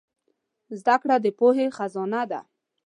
[0.79, 2.41] زدهکړه د پوهې خزانه ده.